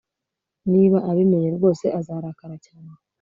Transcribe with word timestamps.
Niba 0.71 0.97
abimenye 1.09 1.49
rwose 1.57 1.85
azarakara 1.99 2.55
cyane 2.65 2.91